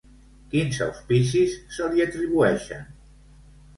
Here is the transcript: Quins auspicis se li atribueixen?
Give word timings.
Quins 0.53 0.79
auspicis 0.85 1.55
se 1.77 1.91
li 1.93 2.05
atribueixen? 2.09 2.85